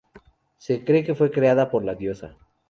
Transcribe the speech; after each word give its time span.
Se 0.57 0.83
cree 0.83 1.03
que 1.03 1.13
fue 1.13 1.29
creada 1.29 1.69
por 1.69 1.83
la 1.85 1.93
diosa. 1.93 2.35